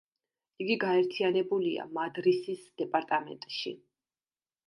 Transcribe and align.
იგი 0.63 0.77
გაერთიანებულია 0.83 1.85
მადრისის 1.99 2.65
დეპარტამენტში. 2.83 3.75